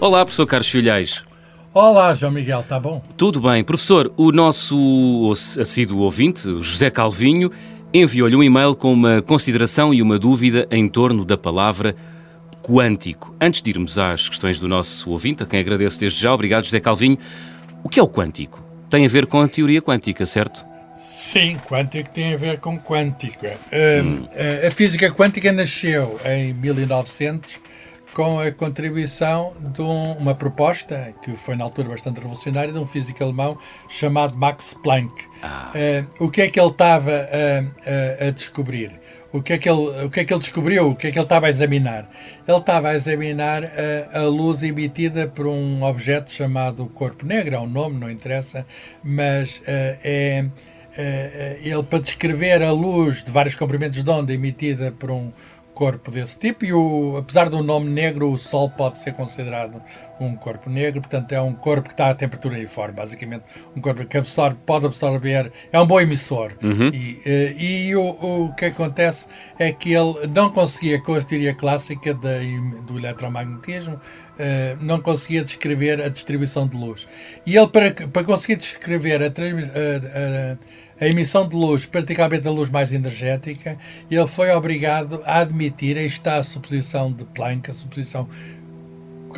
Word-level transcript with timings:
Olá, 0.00 0.24
professor 0.24 0.46
Carlos 0.46 0.70
Filhais. 0.70 1.22
Olá, 1.74 2.14
João 2.14 2.32
Miguel, 2.32 2.60
está 2.60 2.80
bom? 2.80 3.02
Tudo 3.18 3.38
bem. 3.38 3.62
Professor, 3.62 4.10
o 4.16 4.32
nosso 4.32 5.30
assíduo 5.60 6.00
ouvinte, 6.00 6.40
José 6.62 6.88
Calvinho, 6.88 7.50
enviou-lhe 7.92 8.34
um 8.34 8.42
e-mail 8.42 8.74
com 8.74 8.94
uma 8.94 9.20
consideração 9.20 9.92
e 9.92 10.00
uma 10.00 10.18
dúvida 10.18 10.66
em 10.70 10.88
torno 10.88 11.22
da 11.22 11.36
palavra 11.36 11.94
quântico. 12.62 13.36
Antes 13.38 13.60
de 13.60 13.68
irmos 13.68 13.98
às 13.98 14.26
questões 14.26 14.58
do 14.58 14.66
nosso 14.66 15.10
ouvinte, 15.10 15.42
a 15.42 15.46
quem 15.46 15.60
agradeço 15.60 16.00
desde 16.00 16.18
já, 16.18 16.32
obrigado, 16.32 16.64
José 16.64 16.80
Calvinho. 16.80 17.18
O 17.84 17.88
que 17.90 18.00
é 18.00 18.02
o 18.02 18.08
quântico? 18.08 18.64
Tem 18.88 19.04
a 19.04 19.08
ver 19.08 19.26
com 19.26 19.42
a 19.42 19.48
teoria 19.48 19.82
quântica, 19.82 20.24
certo? 20.24 20.64
Sim, 20.96 21.58
quântico 21.68 22.08
tem 22.08 22.32
a 22.32 22.38
ver 22.38 22.58
com 22.58 22.78
quântica. 22.78 23.58
Hum. 23.70 24.26
A 24.66 24.70
física 24.70 25.10
quântica 25.10 25.52
nasceu 25.52 26.18
em 26.24 26.54
1900 26.54 27.60
com 28.12 28.40
a 28.40 28.50
contribuição 28.50 29.52
de 29.60 29.82
um, 29.82 30.12
uma 30.12 30.34
proposta 30.34 31.14
que 31.22 31.36
foi 31.36 31.56
na 31.56 31.64
altura 31.64 31.88
bastante 31.88 32.16
revolucionária 32.16 32.72
de 32.72 32.78
um 32.78 32.86
físico 32.86 33.22
alemão 33.22 33.56
chamado 33.88 34.36
Max 34.36 34.74
Planck. 34.74 35.12
Ah. 35.42 35.72
Uh, 35.74 36.24
o 36.24 36.30
que 36.30 36.42
é 36.42 36.50
que 36.50 36.60
ele 36.60 36.70
estava 36.70 37.10
a, 37.10 38.24
a, 38.24 38.28
a, 38.28 38.30
descobrir? 38.30 38.92
O 39.32 39.40
que, 39.40 39.52
é 39.52 39.58
que 39.58 39.68
ele, 39.68 40.04
o 40.04 40.10
que 40.10 40.20
é 40.20 40.24
que 40.24 40.32
ele 40.32 40.40
descobriu? 40.40 40.90
O 40.90 40.96
que 40.96 41.06
é 41.06 41.10
que 41.12 41.18
ele 41.18 41.24
estava 41.24 41.46
a 41.46 41.48
examinar? 41.48 42.10
Ele 42.46 42.56
estava 42.56 42.88
a 42.88 42.94
examinar 42.94 43.62
a, 43.64 44.20
a 44.20 44.22
luz 44.24 44.62
emitida 44.64 45.28
por 45.28 45.46
um 45.46 45.84
objeto 45.84 46.30
chamado 46.30 46.86
corpo 46.86 47.24
negro, 47.24 47.54
é 47.54 47.60
um 47.60 47.68
nome, 47.68 47.98
não 47.98 48.10
interessa, 48.10 48.66
mas 49.04 49.58
uh, 49.58 49.62
é, 50.02 50.44
uh, 50.46 51.66
ele 51.66 51.82
para 51.84 52.00
descrever 52.00 52.60
a 52.60 52.72
luz 52.72 53.22
de 53.22 53.30
vários 53.30 53.54
comprimentos 53.54 54.02
de 54.02 54.10
onda 54.10 54.32
emitida 54.32 54.92
por 54.98 55.12
um 55.12 55.30
corpo 55.80 56.10
desse 56.10 56.38
tipo 56.38 56.62
e 56.62 56.74
o, 56.74 57.16
apesar 57.16 57.48
do 57.48 57.62
nome 57.62 57.88
negro, 57.88 58.30
o 58.30 58.36
Sol 58.36 58.68
pode 58.68 58.98
ser 58.98 59.14
considerado 59.14 59.82
um 60.24 60.36
corpo 60.36 60.68
negro, 60.68 61.00
portanto 61.00 61.32
é 61.32 61.40
um 61.40 61.54
corpo 61.54 61.88
que 61.88 61.94
está 61.94 62.10
a 62.10 62.14
temperatura 62.14 62.56
uniforme, 62.56 62.94
basicamente 62.94 63.44
um 63.74 63.80
corpo 63.80 64.04
que 64.04 64.18
absorve, 64.18 64.58
pode 64.66 64.86
absorver, 64.86 65.50
é 65.72 65.80
um 65.80 65.86
bom 65.86 66.00
emissor. 66.00 66.52
Uhum. 66.62 66.88
E, 66.88 67.20
eh, 67.24 67.54
e 67.56 67.96
o, 67.96 68.02
o, 68.02 68.54
que 68.54 68.66
acontece 68.66 69.28
é 69.58 69.72
que 69.72 69.92
ele 69.92 70.26
não 70.28 70.50
conseguia, 70.50 71.00
com 71.00 71.14
a 71.14 71.20
teoria 71.20 71.54
clássica 71.54 72.12
da, 72.14 72.38
do 72.86 72.98
eletromagnetismo, 72.98 73.94
uh, 73.94 74.00
não 74.80 75.00
conseguia 75.00 75.42
descrever 75.42 76.00
a 76.00 76.08
distribuição 76.08 76.66
de 76.66 76.76
luz. 76.76 77.06
E 77.46 77.56
ele, 77.56 77.68
para, 77.68 77.92
para 77.92 78.24
conseguir 78.24 78.56
descrever 78.56 79.22
a, 79.22 79.26
a, 79.26 80.58
a 81.00 81.08
emissão 81.08 81.48
de 81.48 81.56
luz, 81.56 81.86
praticamente 81.86 82.46
a 82.46 82.50
luz 82.50 82.68
mais 82.68 82.92
energética, 82.92 83.78
ele 84.10 84.26
foi 84.26 84.50
obrigado 84.50 85.22
a 85.24 85.40
admitir, 85.40 85.96
aí 85.96 86.06
está 86.06 86.36
a 86.36 86.42
suposição 86.42 87.10
de 87.10 87.24
Planck, 87.24 87.70
a 87.70 87.74
suposição 87.74 88.28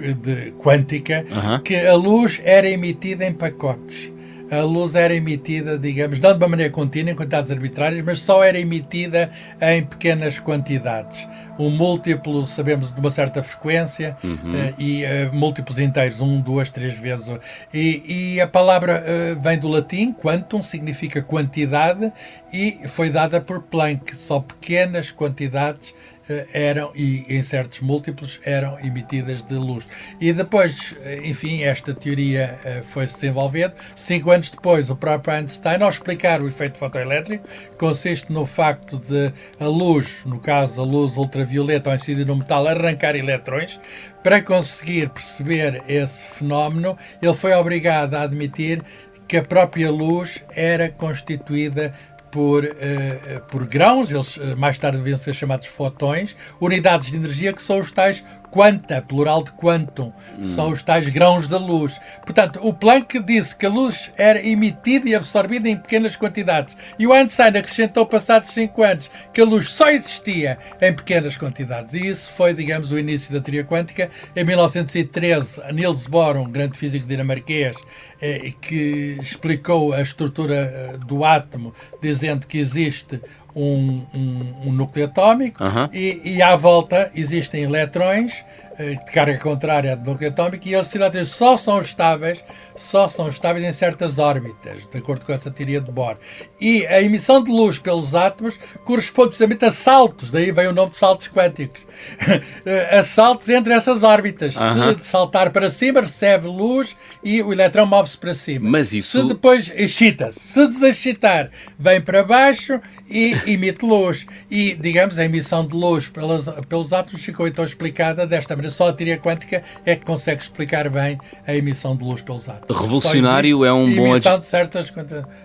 de, 0.01 0.53
quântica, 0.53 1.25
que 1.65 1.77
a 1.77 1.95
luz 1.95 2.41
era 2.45 2.69
emitida 2.69 3.25
em 3.25 3.33
pacotes 3.33 4.13
a 4.53 4.65
luz 4.65 4.95
era 4.95 5.15
emitida, 5.15 5.79
digamos, 5.79 6.21
não 6.21 6.33
de 6.33 6.37
uma 6.37 6.49
maneira 6.49 6.71
contínua, 6.71 7.11
em 7.11 7.15
quantidades 7.17 7.51
arbitrárias, 7.51 8.05
mas 8.05 8.21
só 8.21 8.45
era 8.45 8.59
emitida 8.59 9.31
em 9.59 9.83
pequenas 9.83 10.39
quantidades. 10.39 11.27
Um 11.59 11.71
múltiplo, 11.71 12.45
sabemos, 12.45 12.93
de 12.93 13.01
uma 13.01 13.09
certa 13.09 13.43
frequência 13.43 14.15
uhum. 14.23 14.35
uh, 14.35 14.75
e 14.79 15.05
uh, 15.05 15.35
múltiplos 15.35 15.79
inteiros, 15.79 16.21
um, 16.21 16.39
duas, 16.39 16.71
três 16.71 16.95
vezes. 16.95 17.35
E, 17.73 18.35
e 18.35 18.41
a 18.43 18.47
palavra 18.47 19.03
uh, 19.03 19.41
vem 19.41 19.59
do 19.59 19.69
latim, 19.69 20.13
quantum, 20.13 20.61
significa 20.61 21.23
quantidade, 21.23 22.13
e 22.53 22.79
foi 22.89 23.09
dada 23.09 23.41
por 23.41 23.63
Planck, 23.63 24.15
só 24.15 24.39
pequenas 24.39 25.11
quantidades 25.11 25.95
eh, 25.95 26.22
eram, 26.53 26.93
e 26.95 27.25
em 27.29 27.43
certos 27.43 27.81
múltiplos, 27.81 28.41
eram 28.45 28.79
emitidas 28.79 29.43
de 29.43 29.55
luz. 29.55 29.87
E 30.21 30.33
depois, 30.33 30.97
eh, 31.05 31.21
enfim, 31.25 31.63
esta 31.63 31.95
teoria 31.95 32.59
uh, 32.65 32.83
foi 32.85 33.07
se 33.07 33.15
desenvolvendo. 33.15 33.75
Cinco 33.97 34.31
anos 34.31 34.51
depois, 34.51 34.91
o 34.91 34.97
próprio 34.97 35.35
Einstein, 35.35 35.83
ao 35.83 35.89
explicar 35.89 36.43
o 36.43 36.49
efeito 36.49 36.79
fotoelétrico, 36.79 37.47
consiste 37.79 38.33
no 38.33 38.47
facto 38.47 38.99
de 38.99 39.33
a 39.59 39.67
luz, 39.67 40.25
no 40.25 40.39
caso 40.39 40.81
a 40.81 40.85
luz 40.85 41.17
ultravioleta, 41.17 41.91
ao 41.91 41.97
incidir 41.97 42.27
no 42.27 42.37
metal, 42.37 42.67
arrancar 42.67 43.17
eletrões. 43.17 43.81
Para 44.23 44.41
conseguir 44.41 45.09
perceber 45.11 45.83
esse 45.89 46.27
fenómeno, 46.27 46.97
ele 47.21 47.35
foi 47.35 47.53
obrigado 47.53 48.15
a 48.15 48.23
admitir 48.23 48.83
que 49.27 49.39
a 49.39 49.43
própria 49.43 49.91
luz 49.91 50.45
era 50.55 50.91
constituída 50.91 51.93
por, 52.33 52.65
uh, 52.65 53.41
por 53.49 53.65
grãos, 53.67 54.11
eles 54.11 54.39
uh, 54.39 54.57
mais 54.57 54.79
tarde 54.79 54.99
devem 54.99 55.17
ser 55.17 55.35
chamados 55.35 55.67
fotões, 55.67 56.35
unidades 56.59 57.11
de 57.11 57.17
energia 57.17 57.53
que 57.53 57.63
são 57.63 57.79
os 57.79 57.93
tais 57.93 58.25
quanta, 58.53 59.01
plural 59.01 59.43
de 59.43 59.51
quantum, 59.53 60.13
hum. 60.39 60.45
são 60.45 60.71
os 60.71 60.83
tais 60.83 61.09
grãos 61.09 61.49
da 61.49 61.57
luz. 61.57 61.99
Portanto, 62.23 62.61
o 62.63 62.73
Planck 62.73 63.19
disse 63.19 63.57
que 63.57 63.65
a 63.65 63.71
luz 63.71 64.13
era 64.15 64.47
emitida 64.47 65.09
e 65.09 65.15
absorvida 65.15 65.71
em 65.71 65.77
pequenas 65.77 66.15
quantidades. 66.15 66.77
E 66.99 67.07
o 67.07 67.15
Einstein 67.15 67.57
acrescentou, 67.57 68.05
passados 68.05 68.51
cinco 68.51 68.83
anos, 68.83 69.11
que 69.33 69.41
a 69.41 69.45
luz 69.45 69.71
só 69.71 69.89
existia 69.89 70.59
em 70.83 70.93
pequenas 70.93 71.35
quantidades. 71.39 71.95
E 71.95 72.07
isso 72.07 72.31
foi, 72.33 72.53
digamos, 72.53 72.93
o 72.93 72.99
início 72.99 73.33
da 73.33 73.41
teoria 73.41 73.65
quântica. 73.65 74.11
Em 74.37 74.45
1913, 74.45 75.73
Niels 75.73 76.07
Bohr, 76.07 76.37
um 76.37 76.51
grande 76.51 76.77
físico 76.77 77.07
dinamarquês, 77.07 77.77
eh, 78.21 78.53
que 78.61 79.17
explicou 79.23 79.95
a 79.95 80.03
estrutura 80.03 80.55
eh, 80.55 80.97
do 81.07 81.25
átomo, 81.25 81.75
dizendo 82.03 82.47
que 82.47 82.59
existe 82.59 83.19
um, 83.55 84.03
um, 84.15 84.55
um 84.67 84.73
núcleo 84.73 85.05
atómico 85.07 85.63
e, 85.93 86.21
e 86.25 86.43
à 86.43 86.57
volta 86.57 87.11
existem 87.15 87.63
elétrões 87.63 88.33
eh, 88.33 88.72
de 88.79 89.13
carga 89.13 89.39
contrária 89.39 89.97
do 89.97 90.11
núcleo 90.11 90.31
atómico 90.31 90.67
e 90.67 90.75
elétrons 90.75 91.29
só 91.29 91.57
são 91.57 91.81
estáveis, 91.81 92.43
só 92.75 93.07
são 93.07 93.29
estáveis 93.29 93.65
em 93.65 93.73
certas 93.73 94.19
órbitas, 94.19 94.89
de 94.91 94.99
acordo 94.99 95.27
com 95.27 95.33
essa 95.33 95.51
teoria 95.51 95.81
de 95.81 95.91
Bohr. 95.91 96.17
E 96.61 96.87
a 96.87 97.03
emissão 97.03 97.43
de 97.43 97.51
luz 97.51 97.79
pelos 97.79 98.15
átomos 98.15 98.59
corresponde 98.85 99.29
precisamente 99.29 99.65
a 99.65 99.71
saltos, 99.71 100.31
daí 100.31 100.51
vem 100.51 100.69
o 100.69 100.73
nome 100.73 100.91
de 100.91 100.97
saltos 100.97 101.29
quânticos. 101.29 101.83
a 102.91 103.03
saltos 103.03 103.49
entre 103.49 103.75
essas 103.75 104.03
órbitas. 104.03 104.57
Uh 104.57 104.61
-huh. 104.61 104.99
Se 105.01 105.09
saltar 105.09 105.51
para 105.51 105.69
cima, 105.69 106.01
recebe 106.01 106.49
luz 106.49 106.97
e 107.23 107.43
o 107.43 107.53
eletrão 107.53 107.87
move-se 107.87 108.19
para 108.19 108.35
cima. 108.35 108.71
Mas 108.71 108.93
isso... 108.93 109.21
Se 109.21 109.29
depois 109.29 109.73
excita-se. 109.75 110.41
Se 110.41 110.67
desexcitar, 110.67 111.51
vem 111.79 112.01
para 112.01 112.25
baixo 112.25 112.81
e 113.09 113.37
emite 113.47 113.85
luz. 113.85 114.27
E, 114.51 114.75
digamos, 114.75 115.19
a 115.19 115.25
emissão 115.25 115.67
de 115.67 115.75
luz 115.75 116.09
pelos, 116.09 116.49
pelos 116.69 116.93
átomos 116.93 117.23
ficou 117.23 117.47
então 117.47 117.65
explicada 117.65 118.27
desta 118.27 118.57
maneira. 118.57 118.62
Só 118.71 118.89
a 118.89 118.93
teoria 118.93 119.19
quântica 119.19 119.63
é 119.85 119.97
que 119.97 120.05
consegue 120.05 120.43
explicar 120.43 120.89
bem 120.89 121.19
a 121.47 121.55
emissão 121.55 121.97
de 121.97 122.05
luz 122.05 122.23
pelos 122.23 122.49
átomos. 122.49 122.81
Revolucionário 122.81 123.65
é 123.65 123.73
um 123.73 123.95
bom 123.95 124.15
adjetivo. 124.15 124.43
Certas, 124.43 124.93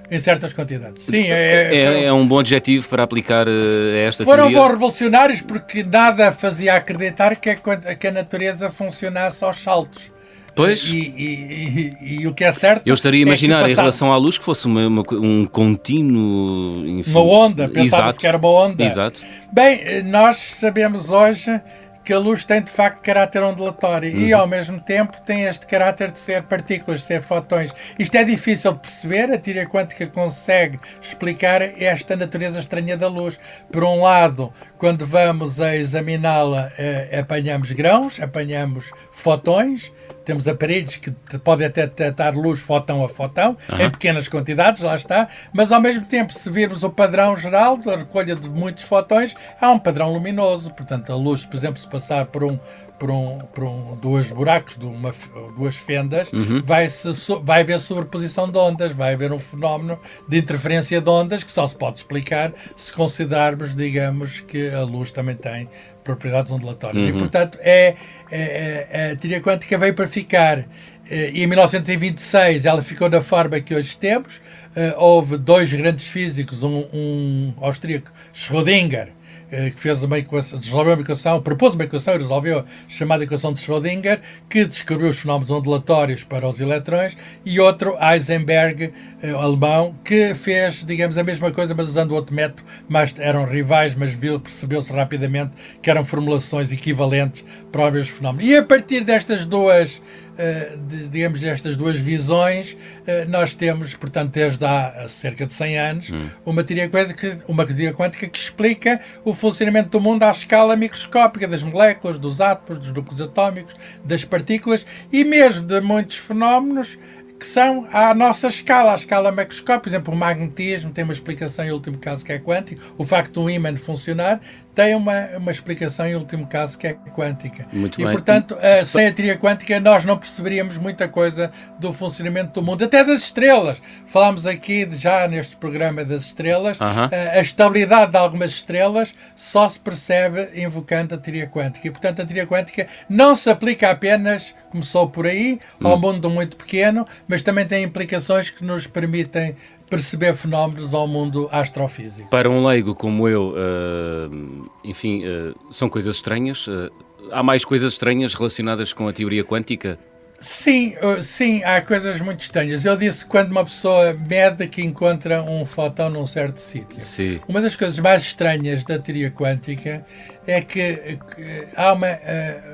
em 0.10 0.20
certas 0.20 0.54
quantidades. 0.54 1.04
Sim, 1.04 1.24
é, 1.24 1.74
é, 1.74 1.76
é, 1.76 2.04
é 2.06 2.14
um 2.14 2.28
bom 2.28 2.40
adjetivo 2.40 2.88
para 2.88 3.04
aplicar 3.04 3.48
uh, 3.48 3.96
esta 3.96 4.24
Foram 4.24 4.44
teoria. 4.44 4.58
Foram 4.58 4.68
bons 4.68 4.74
revolucionários 4.74 5.42
porque 5.42 5.84
nada 5.84 6.32
fazia 6.32 6.76
acreditar 6.76 7.36
que 7.36 7.50
a, 7.50 7.56
que 7.96 8.08
a 8.08 8.12
natureza 8.12 8.70
funcionasse 8.70 9.44
aos 9.44 9.58
saltos. 9.58 10.12
Pois. 10.58 10.92
E, 10.92 10.98
e, 10.98 11.94
e, 12.02 12.22
e, 12.22 12.28
o 12.28 12.34
que 12.34 12.44
é 12.44 12.52
certo. 12.52 12.82
Eu 12.84 12.96
estaria 12.96 13.20
a 13.20 13.22
é 13.22 13.28
imaginar, 13.28 13.70
é 13.70 13.72
em 13.72 13.76
relação 13.76 14.12
à 14.12 14.18
luz, 14.18 14.40
que 14.40 14.44
fosse 14.44 14.66
uma, 14.66 14.88
uma 14.88 15.04
um 15.14 15.46
contínuo. 15.46 16.84
Enfim, 16.88 17.12
uma 17.12 17.22
onda, 17.22 17.70
pensava-se 17.70 18.18
que 18.18 18.26
era 18.26 18.38
uma 18.38 18.50
onda. 18.50 18.84
Exato. 18.84 19.22
Bem, 19.54 20.02
nós 20.04 20.38
sabemos 20.38 21.12
hoje 21.12 21.62
que 22.08 22.14
a 22.14 22.20
luz 22.20 22.46
tem 22.46 22.62
de 22.62 22.72
facto 22.72 23.02
caráter 23.02 23.44
ondulatório 23.44 24.10
uhum. 24.10 24.22
e 24.22 24.32
ao 24.32 24.48
mesmo 24.48 24.80
tempo 24.80 25.20
tem 25.26 25.44
este 25.44 25.68
caráter 25.68 26.10
de 26.10 26.18
ser 26.18 26.42
partículas, 26.44 27.02
de 27.02 27.06
ser 27.08 27.22
fotões. 27.22 27.74
Isto 28.00 28.16
é 28.16 28.24
difícil 28.24 28.72
de 28.72 28.80
perceber, 28.80 29.30
a 29.30 29.38
teoria 29.38 29.66
quântica 29.68 30.08
consegue 30.08 30.80
explicar 31.02 31.62
esta 31.62 32.16
natureza 32.16 32.62
estranha 32.62 32.96
da 32.96 33.10
luz. 33.10 33.38
Por 33.70 33.84
um 33.84 34.04
lado, 34.04 34.54
quando 34.78 35.06
vamos 35.06 35.60
a 35.60 35.76
examiná-la, 35.76 36.72
eh, 36.78 37.20
apanhamos 37.20 37.74
grãos, 37.74 38.22
apanhamos 38.22 38.90
fotões, 39.12 39.92
temos 40.28 40.46
aparelhos 40.46 40.98
que 40.98 41.10
podem 41.42 41.68
até 41.68 41.88
detectar 41.88 42.38
luz 42.38 42.60
fotão 42.60 43.02
a 43.02 43.08
fotão, 43.08 43.56
uhum. 43.72 43.80
em 43.80 43.90
pequenas 43.90 44.28
quantidades, 44.28 44.82
lá 44.82 44.94
está, 44.94 45.30
mas 45.54 45.72
ao 45.72 45.80
mesmo 45.80 46.06
tempo, 46.06 46.34
se 46.34 46.50
virmos 46.50 46.84
o 46.84 46.90
padrão 46.90 47.38
geral 47.38 47.78
da 47.78 47.96
recolha 47.96 48.36
de 48.36 48.50
muitos 48.50 48.84
fotões, 48.84 49.34
há 49.62 49.72
um 49.72 49.80
padrão 49.80 50.12
luminoso. 50.12 50.70
Portanto, 50.72 51.14
a 51.14 51.16
luz, 51.16 51.46
por 51.46 51.56
exemplo, 51.56 51.80
se 51.80 51.88
passar 51.88 52.26
por 52.26 52.44
um, 52.44 52.60
por 53.00 53.10
um, 53.10 53.40
por 53.54 53.64
um 53.64 53.96
dois 54.02 54.30
buracos, 54.30 54.78
de 54.78 54.86
uma, 54.86 55.14
duas 55.56 55.78
fendas, 55.78 56.30
uhum. 56.34 56.62
vai, 56.62 56.88
-se, 56.90 57.10
vai 57.42 57.62
haver 57.62 57.80
sobreposição 57.80 58.52
de 58.52 58.58
ondas, 58.58 58.92
vai 58.92 59.14
haver 59.14 59.32
um 59.32 59.40
fenómeno 59.40 59.98
de 60.28 60.38
interferência 60.38 61.00
de 61.00 61.10
ondas 61.10 61.42
que 61.42 61.52
só 61.52 61.66
se 61.66 61.78
pode 61.78 62.00
explicar 62.00 62.52
se 62.76 62.92
considerarmos, 62.92 63.74
digamos, 63.74 64.42
que 64.42 64.70
a 64.72 64.82
luz 64.82 65.10
também 65.14 65.38
tem 65.38 65.70
propriedades 66.08 66.50
ondulatórias. 66.52 67.04
Uhum. 67.04 67.16
E, 67.16 67.20
portanto, 67.20 67.58
é, 67.62 67.96
é, 68.32 68.88
é, 68.90 69.12
a 69.12 69.16
teoria 69.18 69.42
quântica 69.42 69.78
veio 69.78 69.94
para 69.94 70.08
ficar. 70.08 70.66
Eh, 71.10 71.32
e 71.34 71.44
em 71.44 71.48
1926 71.48 72.66
ela 72.66 72.82
ficou 72.82 73.10
da 73.10 73.22
forma 73.22 73.60
que 73.60 73.76
hoje 73.76 73.98
temos. 73.98 74.38
Uh, 74.76 74.94
houve 74.98 75.38
dois 75.38 75.74
grandes 75.74 76.08
físicos, 76.08 76.62
um, 76.62 76.86
um 76.94 77.54
austríaco, 77.60 78.12
Schrödinger, 78.32 79.10
que 79.50 79.80
fez 79.80 80.04
uma 80.04 80.20
equação, 80.20 80.60
resolveu 80.60 80.94
uma 80.94 81.02
equação, 81.02 81.42
propôs 81.42 81.74
uma 81.74 81.86
equação 81.86 82.14
e 82.14 82.18
resolveu 82.18 82.60
a 82.60 82.66
chamada 82.88 83.24
equação 83.24 83.52
de 83.52 83.60
Schrödinger, 83.60 84.20
que 84.48 84.66
descreveu 84.66 85.10
os 85.10 85.18
fenómenos 85.18 85.50
ondulatórios 85.50 86.24
para 86.24 86.48
os 86.48 86.60
elétrons, 86.60 87.18
e 87.44 87.60
outro, 87.60 87.98
Heisenberg, 88.00 88.94
alemão, 89.22 89.96
que 90.04 90.34
fez, 90.36 90.86
digamos, 90.86 91.18
a 91.18 91.24
mesma 91.24 91.52
coisa, 91.52 91.74
mas 91.74 91.90
usando 91.90 92.12
outro 92.12 92.36
método, 92.36 92.64
mas 92.88 93.18
eram 93.18 93.46
rivais, 93.46 93.96
mas 93.96 94.14
percebeu-se 94.16 94.92
rapidamente 94.94 95.52
que 95.82 95.90
eram 95.90 96.06
formulações 96.06 96.72
equivalentes 96.72 97.44
para 97.72 97.88
o 97.88 97.92
mesmo 97.92 98.16
fenómeno. 98.16 98.48
E 98.48 98.56
a 98.56 98.64
partir 98.64 99.04
destas 99.04 99.46
duas 99.46 100.02
eh, 100.38 100.78
de, 100.88 101.08
digamos, 101.08 101.44
estas 101.44 101.76
duas 101.76 101.98
visões, 101.98 102.78
eh, 103.08 103.26
nós 103.26 103.56
temos, 103.56 103.96
portanto, 103.96 104.34
desde 104.34 104.64
há 104.64 105.08
cerca 105.08 105.48
de 105.48 105.54
100 105.54 105.80
anos, 105.80 106.10
hum. 106.12 106.30
uma, 106.46 106.64
teoria 106.64 106.88
quântica, 106.88 107.44
uma 107.48 107.66
teoria 107.66 107.92
quântica 107.92 108.28
que 108.28 108.38
explica 108.38 109.02
o 109.26 109.34
funcionamento 109.34 109.90
do 109.90 110.00
mundo 110.00 110.22
à 110.22 110.30
escala 110.30 110.76
microscópica, 110.76 111.48
das 111.48 111.64
moléculas, 111.64 112.20
dos 112.20 112.40
átomos, 112.40 112.78
dos 112.78 112.94
núcleos 112.94 113.20
atómicos, 113.20 113.74
das 114.04 114.24
partículas 114.24 114.86
e 115.12 115.24
mesmo 115.24 115.66
de 115.66 115.82
muitos 115.82 116.18
fenómenos 116.18 117.00
que 117.40 117.46
são 117.46 117.88
à 117.92 118.14
nossa 118.14 118.48
escala, 118.48 118.94
à 118.94 118.96
escala 118.96 119.32
macroscópica. 119.32 119.82
Por 119.82 119.90
exemplo, 119.90 120.14
o 120.14 120.18
magnetismo 120.18 120.92
tem 120.92 121.04
uma 121.04 121.14
explicação 121.14 121.66
em 121.66 121.72
último 121.72 121.98
caso 121.98 122.26
que 122.26 122.32
é 122.32 122.40
quântico. 122.40 122.82
O 122.98 123.06
facto 123.06 123.42
do 123.44 123.50
ímã 123.50 123.76
funcionar 123.78 124.40
tem 124.78 124.94
uma, 124.94 125.28
uma 125.38 125.52
explicação 125.52 126.06
em 126.06 126.16
último 126.16 126.46
caso 126.46 126.78
que 126.78 126.86
é 126.86 126.94
quântica. 126.94 127.66
Muito 127.74 128.00
e, 128.00 128.04
bem. 128.04 128.14
portanto, 128.14 128.56
uh, 128.56 128.86
sem 128.86 129.08
a 129.08 129.12
teoria 129.12 129.36
quântica 129.36 129.80
nós 129.80 130.06
não 130.06 130.16
perceberíamos 130.16 130.78
muita 130.78 131.08
coisa 131.08 131.52
do 131.80 131.92
funcionamento 131.92 132.54
do 132.54 132.62
mundo, 132.62 132.84
até 132.84 133.04
das 133.04 133.22
estrelas. 133.22 133.82
Falámos 134.06 134.46
aqui 134.46 134.88
já 134.92 135.28
neste 135.28 135.56
programa 135.56 136.06
das 136.06 136.26
estrelas, 136.26 136.80
uh 136.80 136.84
-huh. 136.84 137.08
uh, 137.08 137.38
a 137.40 137.42
estabilidade 137.42 138.12
de 138.12 138.18
algumas 138.18 138.52
estrelas 138.52 139.16
só 139.36 139.68
se 139.68 139.80
percebe 139.80 140.50
invocando 140.56 141.16
a 141.16 141.18
teoria 141.18 141.48
quântica. 141.48 141.88
E, 141.88 141.90
portanto, 141.90 142.22
a 142.22 142.26
teoria 142.26 142.46
quântica 142.46 142.86
não 143.10 143.34
se 143.34 143.50
aplica 143.50 143.90
apenas, 143.90 144.54
começou 144.70 145.10
por 145.10 145.26
aí, 145.26 145.60
ao 145.84 145.96
hum. 145.96 146.00
mundo 146.00 146.30
muito 146.30 146.56
pequeno, 146.56 147.08
mas 147.28 147.42
também 147.42 147.66
tem 147.66 147.84
implicações 147.84 148.50
que 148.50 148.64
nos 148.64 148.88
permitem 148.88 149.56
perceber 149.90 150.36
fenómenos 150.36 150.94
ao 150.94 151.08
mundo 151.08 151.50
astrofísico. 151.52 152.30
Para 152.30 152.50
um 152.50 152.66
leigo 152.66 152.96
como 152.96 153.28
eu, 153.28 153.54
uh, 153.54 154.70
enfim, 154.84 155.24
uh, 155.26 155.56
são 155.72 155.90
coisas 155.90 156.16
estranhas. 156.16 156.68
Uh, 156.68 156.92
há 157.32 157.44
mais 157.44 157.66
coisas 157.66 157.94
estranhas 157.94 158.34
relacionadas 158.34 158.94
com 158.94 159.08
a 159.08 159.14
teoria 159.14 159.44
quântica? 159.44 159.98
Sim, 160.40 160.94
sim, 161.22 161.64
há 161.64 161.82
coisas 161.82 162.22
muito 162.22 162.42
estranhas. 162.42 162.86
Eu 162.86 162.96
disse 162.96 163.26
quando 163.26 163.50
uma 163.50 163.64
pessoa 163.64 164.14
mede 164.14 164.68
que 164.68 164.84
encontra 164.84 165.42
um 165.42 165.66
fóton 165.66 166.10
num 166.10 166.28
certo 166.28 166.60
sítio. 166.60 167.00
Sim. 167.00 167.40
Uma 167.48 167.60
das 167.60 167.76
coisas 167.76 167.98
mais 167.98 168.22
estranhas 168.22 168.84
da 168.84 169.00
teoria 169.00 169.32
quântica 169.32 170.06
é 170.48 170.62
que, 170.62 171.20
que 171.36 171.68
há 171.76 171.94
uma, 171.94 172.08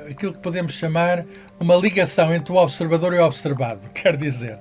aquilo 0.08 0.32
que 0.32 0.38
podemos 0.38 0.72
chamar 0.74 1.24
uma 1.58 1.76
ligação 1.76 2.34
entre 2.34 2.52
o 2.52 2.56
observador 2.56 3.14
e 3.14 3.18
o 3.18 3.24
observado. 3.24 3.80
Quer 3.94 4.16
dizer, 4.16 4.58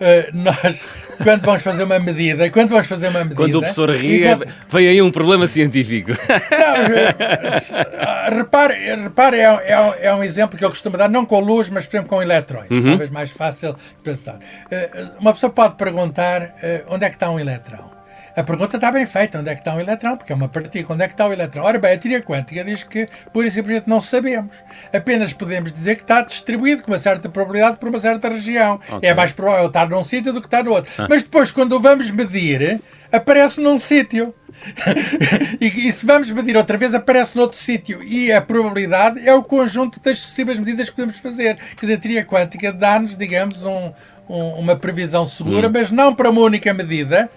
eh, 0.00 0.30
nós, 0.32 0.84
quando 1.22 1.42
vamos 1.42 1.62
fazer 1.62 1.84
uma 1.84 1.98
medida, 1.98 2.48
quando 2.50 2.70
vamos 2.70 2.86
fazer 2.86 3.08
uma 3.08 3.20
medida. 3.20 3.36
Quando 3.36 3.54
o 3.56 3.60
professor 3.60 3.90
ri, 3.90 4.22
quando... 4.22 4.46
vem 4.68 4.88
aí 4.88 5.02
um 5.02 5.10
problema 5.10 5.46
científico. 5.46 6.10
Não, 6.10 6.74
eh, 6.94 8.30
repare, 8.36 8.74
repare 8.96 9.38
é, 9.38 9.44
é, 9.44 10.06
é, 10.06 10.14
um 10.14 10.22
exemplo 10.22 10.58
que 10.58 10.64
eu 10.64 10.70
costumo 10.70 10.96
dar, 10.96 11.08
não 11.08 11.24
com 11.24 11.40
luz, 11.40 11.68
mas, 11.70 11.86
por 11.86 11.96
exemplo, 11.96 12.10
com 12.10 12.22
eletrões. 12.22 12.70
Uhum. 12.70 12.82
Talvez 12.82 13.10
mais 13.10 13.30
fácil 13.30 13.72
de 13.72 14.02
pensar. 14.02 14.38
Eh, 14.70 15.08
uma 15.18 15.32
pessoa 15.32 15.50
pode 15.50 15.76
perguntar 15.76 16.54
onde 16.88 17.04
é 17.04 17.08
que 17.08 17.16
está 17.16 17.30
um 17.30 17.40
eletrão. 17.40 17.99
A 18.36 18.42
pergunta 18.42 18.76
está 18.76 18.92
bem 18.92 19.06
feita, 19.06 19.38
onde 19.38 19.50
é 19.50 19.54
que 19.54 19.60
está 19.60 19.74
um 19.74 19.80
eletrão? 19.80 20.16
Porque 20.16 20.32
é 20.32 20.36
uma 20.36 20.48
partícula, 20.48 20.94
onde 20.94 21.04
é 21.04 21.08
que 21.08 21.14
está 21.14 21.26
o 21.26 21.32
eletrão? 21.32 21.64
Ora 21.64 21.78
bem, 21.78 21.92
a 21.92 21.98
teoria 21.98 22.22
quântica 22.22 22.64
diz 22.64 22.84
que, 22.84 23.08
pura 23.32 23.48
e 23.48 23.50
simplesmente, 23.50 23.88
não 23.88 24.00
sabemos. 24.00 24.54
Apenas 24.92 25.32
podemos 25.32 25.72
dizer 25.72 25.96
que 25.96 26.02
está 26.02 26.22
distribuído 26.22 26.82
com 26.82 26.92
uma 26.92 26.98
certa 26.98 27.28
probabilidade 27.28 27.78
por 27.78 27.88
uma 27.88 27.98
certa 27.98 28.28
região. 28.28 28.80
Okay. 28.88 29.08
É 29.08 29.14
mais 29.14 29.32
provável 29.32 29.66
estar 29.66 29.88
num 29.88 30.02
sítio 30.02 30.32
do 30.32 30.40
que 30.40 30.46
estar 30.46 30.62
no 30.62 30.72
outro. 30.72 30.90
Ah. 30.98 31.06
Mas 31.08 31.22
depois, 31.22 31.50
quando 31.50 31.72
o 31.72 31.80
vamos 31.80 32.10
medir, 32.10 32.80
aparece 33.10 33.60
num 33.60 33.78
sítio. 33.78 34.34
e, 35.60 35.88
e, 35.88 35.92
se 35.92 36.04
vamos 36.04 36.30
medir 36.30 36.56
outra 36.56 36.76
vez, 36.76 36.94
aparece 36.94 37.36
noutro 37.36 37.56
sítio. 37.58 38.02
E 38.02 38.30
a 38.30 38.40
probabilidade 38.40 39.26
é 39.26 39.34
o 39.34 39.42
conjunto 39.42 39.98
das 40.00 40.18
sucessivas 40.18 40.58
medidas 40.58 40.90
que 40.90 40.96
podemos 40.96 41.18
fazer. 41.18 41.56
Quer 41.56 41.80
dizer, 41.80 41.94
a 41.94 41.98
teoria 41.98 42.24
quântica 42.24 42.72
dá-nos, 42.72 43.16
digamos, 43.16 43.64
um, 43.64 43.92
um, 44.28 44.50
uma 44.54 44.76
previsão 44.76 45.24
segura, 45.24 45.68
hum. 45.68 45.72
mas 45.72 45.90
não 45.90 46.14
para 46.14 46.30
uma 46.30 46.42
única 46.42 46.72
medida, 46.74 47.30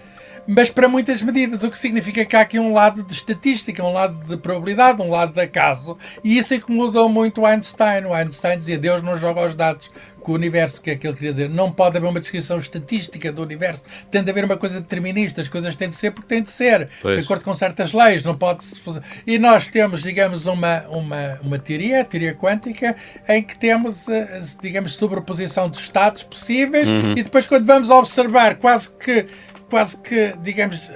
mas 0.46 0.70
para 0.70 0.88
muitas 0.88 1.22
medidas, 1.22 1.62
o 1.62 1.70
que 1.70 1.78
significa 1.78 2.24
que 2.24 2.36
há 2.36 2.40
aqui 2.40 2.58
um 2.58 2.72
lado 2.72 3.02
de 3.02 3.12
estatística, 3.12 3.82
um 3.82 3.92
lado 3.92 4.24
de 4.26 4.36
probabilidade, 4.36 5.00
um 5.00 5.10
lado 5.10 5.32
de 5.32 5.40
acaso, 5.40 5.96
e 6.22 6.38
isso 6.38 6.54
incomodou 6.54 7.08
muito 7.08 7.42
o 7.42 7.46
Einstein. 7.46 8.04
O 8.04 8.14
Einstein 8.14 8.58
dizia: 8.58 8.78
Deus 8.78 9.02
não 9.02 9.16
joga 9.16 9.44
os 9.46 9.54
dados 9.54 9.90
com 10.24 10.32
o 10.32 10.34
universo, 10.34 10.80
que 10.80 10.90
é 10.90 10.96
que 10.96 11.06
ele 11.06 11.14
queria 11.14 11.30
dizer. 11.30 11.50
Não 11.50 11.70
pode 11.70 11.96
haver 11.96 12.08
uma 12.08 12.18
descrição 12.18 12.58
estatística 12.58 13.30
do 13.30 13.42
universo, 13.42 13.84
tem 14.10 14.24
de 14.24 14.30
haver 14.30 14.44
uma 14.44 14.56
coisa 14.56 14.80
determinista, 14.80 15.42
as 15.42 15.48
coisas 15.48 15.76
têm 15.76 15.88
de 15.88 15.94
ser 15.94 16.10
porque 16.10 16.28
têm 16.28 16.42
de 16.42 16.50
ser, 16.50 16.88
pois. 17.00 17.18
de 17.18 17.24
acordo 17.24 17.44
com 17.44 17.54
certas 17.54 17.92
leis, 17.92 18.24
não 18.24 18.36
pode 18.36 18.64
se 18.64 18.80
fazer. 18.80 19.02
E 19.26 19.38
nós 19.38 19.68
temos, 19.68 20.02
digamos, 20.02 20.46
uma, 20.46 20.80
uma, 20.88 21.38
uma 21.42 21.58
teoria, 21.58 22.00
a 22.00 22.04
teoria 22.04 22.34
quântica, 22.34 22.96
em 23.28 23.42
que 23.42 23.56
temos, 23.56 24.08
eh, 24.08 24.40
digamos, 24.62 24.96
sobreposição 24.96 25.68
de 25.68 25.78
estados 25.78 26.22
possíveis, 26.22 26.88
uhum. 26.88 27.12
e 27.12 27.22
depois, 27.22 27.46
quando 27.46 27.66
vamos 27.66 27.90
observar 27.90 28.56
quase 28.56 28.90
que 28.90 29.26
quase 29.74 29.96
que, 29.96 30.32
digamos, 30.40 30.88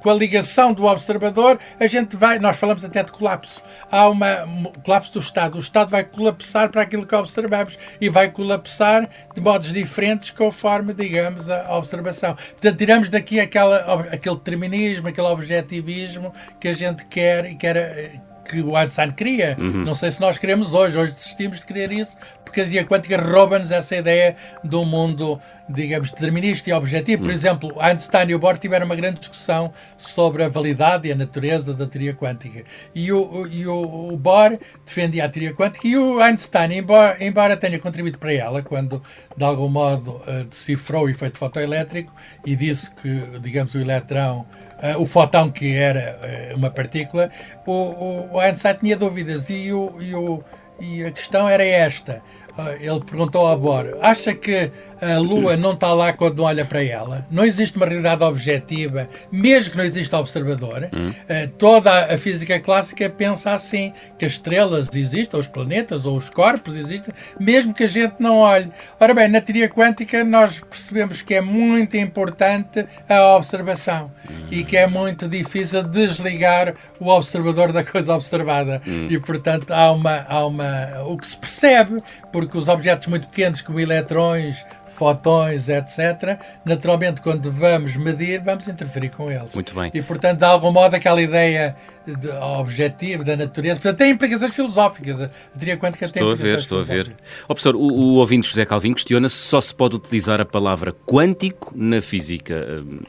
com 0.00 0.10
a 0.10 0.14
ligação 0.14 0.74
do 0.74 0.84
observador, 0.84 1.58
a 1.80 1.86
gente 1.86 2.14
vai, 2.14 2.38
nós 2.38 2.58
falamos 2.58 2.84
até 2.84 3.02
de 3.02 3.10
colapso. 3.10 3.62
Há 3.90 4.06
uma, 4.06 4.44
um 4.44 4.64
colapso 4.84 5.14
do 5.14 5.18
Estado. 5.18 5.56
O 5.56 5.58
Estado 5.58 5.88
vai 5.88 6.04
colapsar 6.04 6.68
para 6.68 6.82
aquilo 6.82 7.06
que 7.06 7.14
observamos 7.14 7.78
e 7.98 8.10
vai 8.10 8.30
colapsar 8.30 9.08
de 9.34 9.40
modos 9.40 9.72
diferentes 9.72 10.30
conforme, 10.30 10.92
digamos, 10.92 11.48
a 11.48 11.74
observação. 11.74 12.34
Portanto, 12.34 12.76
tiramos 12.76 13.08
daqui 13.08 13.40
aquela, 13.40 13.78
aquele 14.12 14.34
determinismo, 14.34 15.08
aquele 15.08 15.26
objetivismo 15.26 16.30
que 16.60 16.68
a 16.68 16.74
gente 16.74 17.06
quer 17.06 17.46
e 17.46 17.54
quer 17.54 18.20
que 18.48 18.62
o 18.62 18.76
Einstein 18.76 19.12
queria. 19.12 19.56
Uhum. 19.58 19.84
Não 19.84 19.94
sei 19.94 20.10
se 20.10 20.20
nós 20.20 20.38
queremos 20.38 20.74
hoje. 20.74 20.98
Hoje 20.98 21.12
desistimos 21.12 21.60
de 21.60 21.66
querer 21.66 21.92
isso 21.92 22.16
porque 22.48 22.60
a 22.60 22.64
teoria 22.64 22.84
quântica 22.84 23.20
rouba-nos 23.20 23.70
essa 23.70 23.96
ideia 23.96 24.34
de 24.64 24.74
um 24.74 24.84
mundo, 24.84 25.40
digamos, 25.68 26.10
determinista 26.10 26.70
e 26.70 26.72
objetivo. 26.72 27.22
Por 27.22 27.30
hum. 27.30 27.32
exemplo, 27.32 27.80
Einstein 27.80 28.30
e 28.30 28.34
o 28.34 28.38
Bohr 28.38 28.56
tiveram 28.58 28.86
uma 28.86 28.96
grande 28.96 29.20
discussão 29.20 29.72
sobre 29.96 30.42
a 30.42 30.48
validade 30.48 31.08
e 31.08 31.12
a 31.12 31.14
natureza 31.14 31.72
da 31.72 31.86
teoria 31.86 32.14
quântica. 32.14 32.64
E 32.94 33.12
o, 33.12 33.46
e 33.46 33.66
o, 33.66 34.12
o 34.12 34.16
Bohr 34.16 34.58
defendia 34.84 35.26
a 35.26 35.28
teoria 35.28 35.54
quântica 35.54 35.86
e 35.86 35.96
o 35.96 36.20
Einstein, 36.20 36.78
embora, 36.78 37.16
embora 37.22 37.56
tenha 37.56 37.78
contribuído 37.78 38.18
para 38.18 38.32
ela, 38.32 38.62
quando 38.62 39.02
de 39.36 39.44
algum 39.44 39.68
modo 39.68 40.20
uh, 40.26 40.44
decifrou 40.44 41.04
o 41.04 41.10
efeito 41.10 41.38
fotoelétrico 41.38 42.12
e 42.44 42.56
disse 42.56 42.90
que, 42.94 43.38
digamos, 43.40 43.74
o 43.74 43.78
eletrão 43.78 44.46
Uh, 44.78 45.02
o 45.02 45.06
fotão 45.06 45.50
que 45.50 45.74
era 45.74 46.52
uh, 46.52 46.56
uma 46.56 46.70
partícula, 46.70 47.28
o, 47.66 48.34
o, 48.34 48.38
Einstein 48.38 48.76
tinha 48.76 48.96
dúvidas 48.96 49.50
e 49.50 49.72
o, 49.72 50.00
e 50.00 50.14
o, 50.14 50.40
e 50.78 51.04
a 51.04 51.10
questão 51.10 51.48
era 51.48 51.64
esta. 51.64 52.22
Ah, 52.58 52.72
ele 52.72 52.98
perguntou 53.00 53.46
ao 53.46 53.56
Bohr: 53.56 53.96
acha 54.02 54.34
que 54.34 54.72
a 55.00 55.16
Lua 55.18 55.56
não 55.56 55.74
está 55.74 55.92
lá 55.92 56.12
quando 56.12 56.42
olha 56.42 56.64
para 56.64 56.82
ela? 56.82 57.24
Não 57.30 57.44
existe 57.44 57.76
uma 57.76 57.86
realidade 57.86 58.24
objetiva, 58.24 59.08
mesmo 59.30 59.70
que 59.70 59.76
não 59.76 59.84
exista 59.84 60.18
observador. 60.18 60.88
Hum. 60.92 61.10
Uh, 61.10 61.48
toda 61.56 62.12
a 62.12 62.18
física 62.18 62.58
clássica 62.58 63.08
pensa 63.08 63.52
assim: 63.52 63.92
que 64.18 64.24
as 64.24 64.32
estrelas 64.32 64.88
existem, 64.92 65.38
ou 65.38 65.40
os 65.40 65.46
planetas, 65.46 66.04
ou 66.04 66.16
os 66.16 66.28
corpos 66.28 66.74
existem, 66.74 67.14
mesmo 67.38 67.72
que 67.72 67.84
a 67.84 67.88
gente 67.88 68.16
não 68.18 68.38
olhe. 68.38 68.72
Ora 68.98 69.14
bem, 69.14 69.28
na 69.28 69.40
teoria 69.40 69.68
quântica, 69.68 70.24
nós 70.24 70.58
percebemos 70.58 71.22
que 71.22 71.34
é 71.34 71.40
muito 71.40 71.96
importante 71.96 72.84
a 73.08 73.36
observação 73.36 74.10
hum. 74.28 74.48
e 74.50 74.64
que 74.64 74.76
é 74.76 74.88
muito 74.88 75.28
difícil 75.28 75.84
desligar 75.84 76.74
o 76.98 77.08
observador 77.08 77.70
da 77.70 77.84
coisa 77.84 78.14
observada. 78.14 78.82
Hum. 78.84 79.06
E, 79.08 79.18
portanto, 79.20 79.70
há 79.70 79.92
uma, 79.92 80.26
há 80.28 80.44
uma. 80.44 81.04
O 81.06 81.16
que 81.16 81.26
se 81.26 81.36
percebe, 81.36 82.02
porque 82.32 82.47
os 82.56 82.68
objetos 82.68 83.06
muito 83.08 83.28
pequenos, 83.28 83.60
como 83.60 83.78
eletrões, 83.78 84.64
fotões, 84.98 85.68
etc., 85.68 86.38
naturalmente, 86.64 87.20
quando 87.20 87.52
vamos 87.52 87.96
medir, 87.96 88.40
vamos 88.40 88.66
interferir 88.66 89.10
com 89.10 89.30
eles. 89.30 89.54
Muito 89.54 89.74
bem. 89.74 89.90
E, 89.94 90.02
portanto, 90.02 90.38
de 90.38 90.44
algum 90.44 90.72
modo, 90.72 90.94
aquela 90.94 91.22
ideia 91.22 91.76
de 92.14 92.28
objetivo 92.30 93.24
da 93.24 93.36
natureza, 93.36 93.80
portanto, 93.80 93.98
tem 93.98 94.12
implicações 94.12 94.54
filosóficas. 94.54 95.22
A 95.22 95.28
teoria 95.56 95.76
quântica 95.76 96.04
estou 96.04 96.22
tem 96.22 96.32
a 96.32 96.34
ver, 96.34 96.58
estou 96.58 96.80
a 96.80 96.82
ver. 96.82 97.16
Oh, 97.44 97.48
professor, 97.48 97.76
o, 97.76 97.80
o 97.80 98.14
ouvinte 98.16 98.48
José 98.48 98.64
Calvin 98.64 98.94
questiona 98.94 99.28
se 99.28 99.36
só 99.36 99.60
se 99.60 99.74
pode 99.74 99.96
utilizar 99.96 100.40
a 100.40 100.44
palavra 100.44 100.92
quântico 101.06 101.72
na 101.74 102.00
física. 102.00 102.82
Hum, 102.84 103.00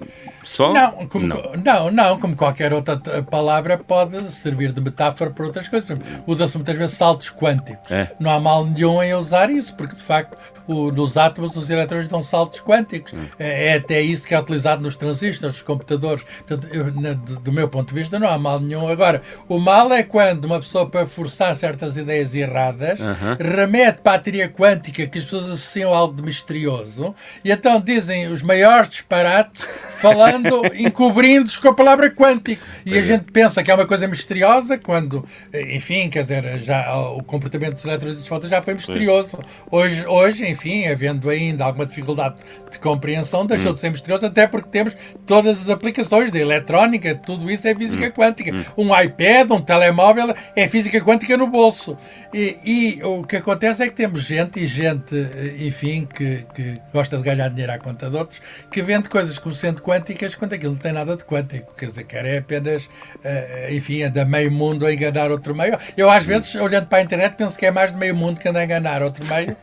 só? 0.44 0.74
Não, 0.74 1.08
como, 1.08 1.28
não. 1.28 1.54
não, 1.64 1.92
não, 1.92 2.20
como 2.20 2.36
qualquer 2.36 2.74
outra 2.74 2.98
palavra 3.30 3.78
pode 3.78 4.32
servir 4.32 4.72
de 4.72 4.82
metáfora 4.82 5.32
para 5.32 5.46
outras 5.46 5.68
coisas. 5.68 6.00
Usa-se 6.26 6.58
muitas 6.58 6.78
vezes 6.78 6.98
saltos 6.98 7.30
quânticos. 7.30 7.92
É. 7.92 8.12
Não 8.20 8.32
há 8.32 8.40
mal 8.40 8.66
nenhum 8.66 9.02
em 9.02 9.14
usar 9.14 9.50
isso, 9.50 9.76
porque 9.76 9.96
de 9.96 10.04
facto 10.04 10.38
o, 10.68 10.92
nos 10.92 11.18
átomos 11.18 11.56
os 11.56 11.70
eletrões 11.70 12.08
dão 12.08 12.22
saltos 12.22 12.62
quânticos. 12.62 13.14
Hum. 13.14 13.26
É, 13.38 13.70
é, 13.70 13.78
até 13.78 14.02
isso 14.02 14.28
que 14.28 14.34
é 14.34 14.40
utilizado 14.40 14.82
nos 14.82 14.96
transistores, 14.96 15.42
nos 15.42 15.62
computadores. 15.62 16.24
Portanto, 16.48 16.68
eu, 16.74 16.94
na, 16.94 17.14
do 17.14 17.52
meu 17.52 17.68
ponto 17.68 17.94
de 17.94 18.00
vista, 18.00 18.20
não 18.20 18.28
há 18.28 18.38
mal 18.38 18.60
nenhum. 18.60 18.89
Agora, 18.92 19.22
o 19.48 19.60
mal 19.60 19.92
é 19.94 20.04
quando 20.04 20.46
uma 20.46 20.60
pessoa, 20.60 20.90
para 20.90 21.06
forçar 21.06 21.56
certas 21.56 21.98
ideias 21.98 22.34
erradas, 22.36 23.00
remete 23.40 24.00
para 24.02 24.18
a 24.18 24.20
teoria 24.20 24.50
quântica 24.50 25.08
que 25.08 25.18
as 25.18 25.24
pessoas 25.24 25.46
associam 25.46 25.94
a 25.94 25.98
algo 25.98 26.16
de 26.16 26.22
misterioso 26.22 27.16
e 27.44 27.52
então 27.52 27.80
dizem 27.80 28.28
os 28.28 28.42
maiores 28.42 28.90
disparates 28.90 29.66
falando, 30.00 30.62
encobrindo-os 30.76 31.58
com 31.58 31.70
a 31.70 31.74
palavra 31.74 32.10
quântico. 32.10 32.62
E 32.86 32.94
a 32.94 33.00
é. 33.00 33.04
gente 33.04 33.32
pensa 33.32 33.64
que 33.64 33.70
é 33.70 33.76
uma 33.76 33.86
coisa 33.86 34.08
misteriosa 34.08 34.78
quando, 34.78 35.26
enfim, 35.54 36.10
quer 36.10 36.22
dizer, 36.22 36.60
já 36.62 36.98
o 36.98 37.24
comportamento 37.24 37.74
dos 37.74 37.86
eletrões 37.86 38.24
de 38.24 38.50
já 38.50 38.62
foi 38.62 38.74
misterioso. 38.74 39.40
Hoje, 39.70 40.06
hoje, 40.08 40.48
enfim, 40.48 40.88
havendo 40.88 41.30
ainda 41.30 41.66
alguma 41.66 41.86
dificuldade 41.86 42.36
de 42.72 42.80
compreensão, 42.80 43.46
deixou 43.46 43.72
hum. 43.72 43.76
de 43.76 43.82
ser 43.82 43.90
misterioso, 43.90 44.26
até 44.26 44.48
porque 44.48 44.70
temos 44.70 44.96
todas 45.26 45.62
as 45.62 45.70
aplicações 45.70 46.32
da 46.32 46.40
eletrónica, 46.40 47.16
tudo 47.16 47.50
isso 47.52 47.68
é 47.68 47.76
física 47.76 48.08
hum. 48.08 48.12
quântica. 48.12 48.56
Hum. 48.56 48.64
Um 48.78 48.98
iPad, 48.98 49.52
um 49.52 49.62
telemóvel 49.62 50.34
é 50.56 50.68
física 50.68 51.00
quântica 51.02 51.36
no 51.38 51.48
bolso. 51.48 51.98
E, 52.34 52.58
e, 52.64 53.04
o 53.04 53.24
que 53.24 53.38
acontece 53.38 53.82
é 53.82 53.88
que 53.88 53.96
temos 53.96 54.22
gente, 54.22 54.60
e 54.60 54.68
gente, 54.68 55.16
enfim, 55.60 56.08
que, 56.14 56.46
que 56.54 56.80
gosta 56.94 57.18
de 57.18 57.24
ganhar 57.24 57.50
dinheiro 57.50 57.72
à 57.72 57.80
conta 57.80 58.08
de 58.08 58.16
outros, 58.16 58.42
que 58.72 58.84
vende 58.84 59.10
coisas 59.10 59.40
como 59.40 59.56
sendo 59.56 59.82
quânticas 59.82 60.36
quando 60.36 60.54
aquilo 60.54 60.74
não 60.74 60.80
tem 60.80 60.94
nada 60.94 61.18
de 61.18 61.24
quântico. 61.24 61.74
Quer 61.76 61.88
dizer, 61.88 62.04
quer 62.04 62.26
é 62.26 62.38
apenas, 62.38 62.86
uh, 62.86 63.74
enfim, 63.74 64.04
é 64.04 64.10
da 64.10 64.26
meio 64.26 64.52
mundo 64.52 64.86
a 64.86 64.94
enganar 64.94 65.32
outro 65.32 65.56
meio. 65.56 65.78
Eu, 65.98 66.10
às 66.10 66.24
vezes, 66.24 66.54
olhando 66.56 66.86
para 66.86 67.00
a 67.00 67.02
internet, 67.02 67.34
penso 67.36 67.58
que 67.58 67.66
é 67.66 67.72
mais 67.72 67.92
de 67.92 67.98
meio 67.98 68.16
mundo 68.16 68.40
que 68.40 68.48
anda 68.48 68.60
a 68.60 68.64
enganar 68.64 69.02
outro 69.02 69.26
meio, 69.26 69.56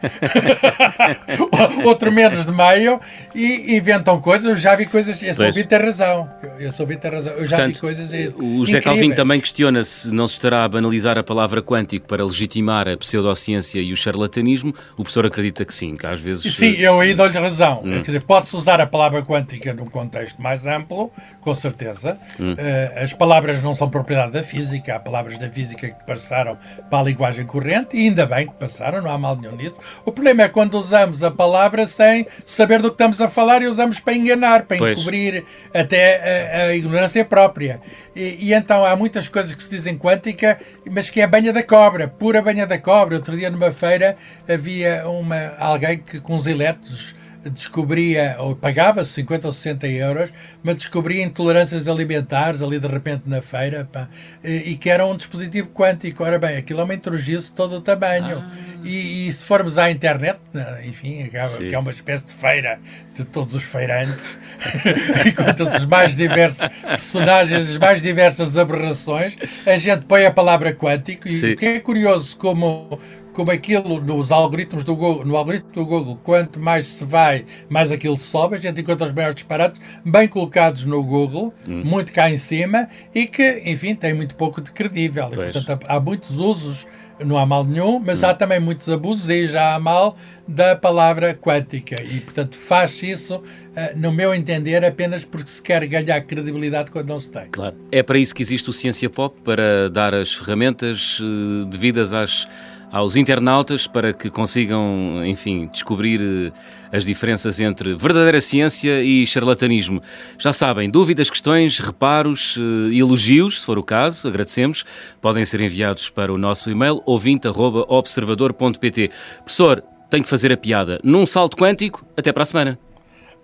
outro 1.86 2.10
menos 2.10 2.44
de 2.44 2.52
meio, 2.52 3.00
e 3.32 3.76
inventam 3.76 4.20
coisas. 4.20 4.46
Eu 4.46 4.56
já 4.56 4.74
vi 4.74 4.86
coisas, 4.86 5.22
eu 5.22 5.34
sou 5.34 5.52
ter 5.52 5.84
razão. 5.84 6.28
Eu, 6.42 6.50
eu 6.60 6.72
sou 6.72 6.86
ter 6.86 7.12
razão. 7.12 7.32
Eu 7.34 7.46
já 7.46 7.56
Portanto, 7.56 7.74
vi 7.74 7.80
coisas. 7.80 8.10
O 8.36 8.64
José 8.64 8.80
Calvin 8.96 9.14
também 9.14 9.40
questiona 9.40 9.82
se 9.82 10.12
não 10.12 10.26
se 10.26 10.34
estará 10.34 10.64
a 10.64 10.68
banalizar 10.68 11.18
a 11.18 11.22
palavra 11.22 11.62
quântico 11.62 12.06
para 12.06 12.24
legitimar 12.24 12.88
a 12.88 12.96
pseudociência 12.96 13.80
e 13.80 13.92
o 13.92 13.96
charlatanismo. 13.96 14.74
O 14.92 15.02
professor 15.02 15.26
acredita 15.26 15.64
que 15.64 15.74
sim, 15.74 15.96
que 15.96 16.06
às 16.06 16.20
vezes. 16.20 16.54
Sim, 16.56 16.72
eu 16.72 17.00
aí 17.00 17.14
dou-lhe 17.14 17.38
razão. 17.38 17.82
Hum. 17.84 17.96
Quer 17.96 18.06
dizer, 18.06 18.22
pode-se 18.22 18.56
usar 18.56 18.80
a 18.80 18.86
palavra 18.86 19.22
quântica 19.22 19.72
num 19.72 19.86
contexto 19.86 20.40
mais 20.40 20.66
amplo, 20.66 21.10
com 21.40 21.54
certeza. 21.54 22.18
Hum. 22.40 22.54
Uh, 22.54 23.02
as 23.02 23.12
palavras 23.12 23.62
não 23.62 23.74
são 23.74 23.88
propriedade 23.88 24.32
da 24.32 24.42
física, 24.42 24.96
há 24.96 25.00
palavras 25.00 25.38
da 25.38 25.48
física 25.48 25.88
que 25.88 26.06
passaram 26.06 26.58
para 26.90 27.00
a 27.00 27.02
linguagem 27.02 27.44
corrente, 27.46 27.96
e 27.96 28.06
ainda 28.08 28.26
bem 28.26 28.46
que 28.46 28.54
passaram, 28.54 29.02
não 29.02 29.10
há 29.10 29.18
mal 29.18 29.36
nenhum 29.36 29.56
nisso. 29.56 29.80
O 30.04 30.12
problema 30.12 30.42
é 30.42 30.48
quando 30.48 30.74
usamos 30.74 31.22
a 31.22 31.30
palavra 31.30 31.86
sem 31.86 32.26
saber 32.44 32.80
do 32.80 32.88
que 32.88 32.94
estamos 32.94 33.20
a 33.20 33.28
falar 33.28 33.62
e 33.62 33.66
usamos 33.66 34.00
para 34.00 34.14
enganar, 34.14 34.64
para 34.64 34.78
pois. 34.78 34.98
encobrir 34.98 35.44
até 35.72 36.62
a, 36.64 36.66
a 36.68 36.74
ignorância 36.74 37.24
própria. 37.24 37.80
E, 38.14 38.48
e, 38.48 38.54
então 38.54 38.85
há 38.86 38.96
muitas 38.96 39.28
coisas 39.28 39.54
que 39.54 39.62
se 39.62 39.70
dizem 39.70 39.98
quântica, 39.98 40.58
mas 40.90 41.10
que 41.10 41.20
é 41.20 41.26
banha 41.26 41.52
da 41.52 41.62
cobra, 41.62 42.08
pura 42.08 42.40
banha 42.40 42.66
da 42.66 42.78
cobra. 42.78 43.16
Outro 43.16 43.36
dia 43.36 43.50
numa 43.50 43.72
feira 43.72 44.16
havia 44.48 45.08
uma, 45.08 45.54
alguém 45.58 45.98
que 45.98 46.20
com 46.20 46.36
os 46.36 46.46
elétrons 46.46 47.14
descobria, 47.50 48.36
ou 48.38 48.54
pagava 48.54 49.04
50 49.04 49.46
ou 49.46 49.52
60 49.52 49.86
euros, 49.88 50.30
mas 50.62 50.76
descobria 50.76 51.22
intolerâncias 51.22 51.88
alimentares 51.88 52.62
ali 52.62 52.78
de 52.78 52.86
repente 52.86 53.22
na 53.26 53.40
feira, 53.40 53.88
pá, 53.90 54.08
e, 54.42 54.72
e, 54.72 54.76
que 54.76 54.90
era 54.90 55.06
um 55.06 55.16
dispositivo 55.16 55.68
quântico. 55.68 56.24
Ora 56.24 56.38
bem, 56.38 56.56
aquilo 56.56 56.80
é 56.80 56.84
uma 56.84 56.94
introgice 56.94 57.46
de 57.46 57.52
todo 57.52 57.76
o 57.76 57.80
tamanho. 57.80 58.38
Ah. 58.38 58.50
E, 58.84 59.26
e, 59.26 59.32
se 59.32 59.44
formos 59.44 59.78
à 59.78 59.90
internet, 59.90 60.38
né, 60.52 60.82
enfim, 60.86 61.22
acaba, 61.24 61.56
que 61.56 61.74
é 61.74 61.78
uma 61.78 61.90
espécie 61.90 62.26
de 62.26 62.32
feira 62.32 62.78
de 63.14 63.24
todos 63.24 63.54
os 63.54 63.62
feirantes, 63.62 64.38
enquanto 65.26 65.64
os 65.64 65.84
mais 65.84 66.16
diversos 66.16 66.68
personagens, 66.82 67.68
as 67.70 67.78
mais 67.78 68.02
diversas 68.02 68.56
aberrações, 68.56 69.36
a 69.66 69.76
gente 69.76 70.04
põe 70.04 70.26
a 70.26 70.30
palavra 70.30 70.72
quântico, 70.72 71.26
e 71.26 71.32
Sim. 71.32 71.52
o 71.52 71.56
que 71.56 71.66
é 71.66 71.80
curioso 71.80 72.36
como 72.36 72.98
como 73.36 73.50
aquilo 73.50 74.00
nos 74.00 74.32
algoritmos 74.32 74.82
do 74.82 74.96
Google, 74.96 75.26
no 75.26 75.36
algoritmo 75.36 75.70
do 75.70 75.84
Google, 75.84 76.18
quanto 76.22 76.58
mais 76.58 76.86
se 76.86 77.04
vai, 77.04 77.44
mais 77.68 77.92
aquilo 77.92 78.16
sobe, 78.16 78.56
a 78.56 78.58
gente 78.58 78.80
encontra 78.80 79.06
os 79.06 79.12
maiores 79.12 79.34
disparates 79.34 79.78
bem 80.02 80.26
colocados 80.26 80.86
no 80.86 81.02
Google, 81.04 81.52
hum. 81.68 81.82
muito 81.84 82.14
cá 82.14 82.30
em 82.30 82.38
cima, 82.38 82.88
e 83.14 83.26
que, 83.26 83.62
enfim, 83.66 83.94
tem 83.94 84.14
muito 84.14 84.34
pouco 84.36 84.62
de 84.62 84.70
credível. 84.70 85.28
E, 85.34 85.52
portanto, 85.52 85.84
há 85.86 86.00
muitos 86.00 86.30
usos, 86.30 86.86
não 87.22 87.36
há 87.36 87.44
mal 87.44 87.62
nenhum, 87.62 87.98
mas 87.98 88.22
hum. 88.22 88.28
há 88.28 88.34
também 88.34 88.58
muitos 88.58 88.88
abusos 88.88 89.28
e 89.28 89.46
já 89.46 89.74
há 89.74 89.78
mal 89.78 90.16
da 90.48 90.74
palavra 90.74 91.34
quântica. 91.34 91.94
E, 92.02 92.20
portanto, 92.20 92.56
faz 92.56 93.02
isso, 93.02 93.42
eh, 93.74 93.92
no 93.94 94.12
meu 94.12 94.34
entender, 94.34 94.82
apenas 94.82 95.26
porque 95.26 95.50
se 95.50 95.60
quer 95.60 95.86
ganhar 95.86 96.18
credibilidade 96.22 96.90
quando 96.90 97.10
não 97.10 97.20
se 97.20 97.30
tem. 97.30 97.48
Claro. 97.50 97.76
É 97.92 98.02
para 98.02 98.18
isso 98.18 98.34
que 98.34 98.40
existe 98.40 98.70
o 98.70 98.72
Ciência 98.72 99.10
Pop, 99.10 99.38
para 99.44 99.90
dar 99.90 100.14
as 100.14 100.34
ferramentas 100.34 101.18
eh, 101.20 101.66
devidas 101.68 102.14
às 102.14 102.48
aos 102.90 103.16
internautas 103.16 103.86
para 103.86 104.12
que 104.12 104.30
consigam, 104.30 105.22
enfim, 105.24 105.68
descobrir 105.72 106.20
eh, 106.22 106.52
as 106.96 107.04
diferenças 107.04 107.60
entre 107.60 107.94
verdadeira 107.94 108.40
ciência 108.40 109.02
e 109.02 109.26
charlatanismo. 109.26 110.00
Já 110.38 110.52
sabem, 110.52 110.88
dúvidas, 110.90 111.28
questões, 111.28 111.78
reparos, 111.78 112.58
eh, 112.58 112.96
elogios, 112.96 113.60
se 113.60 113.66
for 113.66 113.78
o 113.78 113.82
caso, 113.82 114.28
agradecemos, 114.28 114.84
podem 115.20 115.44
ser 115.44 115.60
enviados 115.60 116.08
para 116.10 116.32
o 116.32 116.38
nosso 116.38 116.70
e-mail 116.70 117.02
ouvinte.observador.pt. 117.04 119.10
Professor, 119.38 119.82
tenho 120.08 120.22
que 120.22 120.30
fazer 120.30 120.52
a 120.52 120.56
piada. 120.56 121.00
Num 121.02 121.26
salto 121.26 121.56
quântico, 121.56 122.06
até 122.16 122.32
para 122.32 122.44
a 122.44 122.46
semana. 122.46 122.78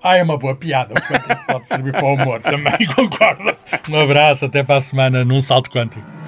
Ah, 0.03 0.17
é 0.17 0.23
uma 0.23 0.37
boa 0.37 0.57
piada. 0.57 0.95
O 0.95 1.01
quântico 1.01 1.47
pode 1.47 1.67
servir 1.67 1.93
para 1.93 2.05
o 2.05 2.15
humor 2.15 2.43
também, 2.43 2.75
concordo. 2.95 3.55
Um 3.89 4.01
abraço, 4.01 4.47
até 4.47 4.65
para 4.65 4.77
a 4.77 4.81
semana 4.81 5.25
num 5.25 5.41
salto 5.41 5.71
quântico. 5.71 6.22